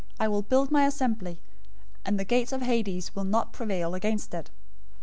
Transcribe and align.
}I 0.19 0.27
will 0.27 0.41
build 0.41 0.71
my 0.71 0.87
assembly, 0.87 1.39
and 2.03 2.19
the 2.19 2.25
gates 2.25 2.51
of 2.51 2.61
Hades{or, 2.61 3.03
Hell} 3.13 3.13
will 3.13 3.23
not 3.29 3.53
prevail 3.53 3.93
against 3.93 4.33
it. 4.33 4.49